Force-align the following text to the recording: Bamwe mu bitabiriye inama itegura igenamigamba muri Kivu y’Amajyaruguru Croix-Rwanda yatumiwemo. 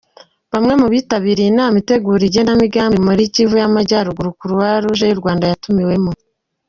Bamwe 0.51 0.73
mu 0.81 0.87
bitabiriye 0.93 1.49
inama 1.53 1.75
itegura 1.81 2.23
igenamigamba 2.29 2.99
muri 3.07 3.23
Kivu 3.33 3.55
y’Amajyaruguru 3.61 4.29
Croix-Rwanda 4.41 5.45
yatumiwemo. 5.51 6.11